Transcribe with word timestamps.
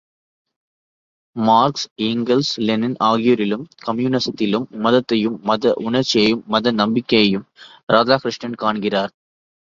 Marks, 1.35 1.83
Engels, 1.97 2.49
Lenin 2.59 2.95
ஆகியோரிலும் 3.03 3.65
கம்யூனிஸத்திலும் 3.85 4.65
மதத்தையும், 4.85 5.35
மத 5.41 5.73
உணர்ச்சியையும், 5.83 6.41
மத 6.47 6.71
நம்பிக்கையையும் 6.71 7.45
ராதாகிருஷ்ணன் 7.93 8.57
காண்கிறார். 8.63 9.13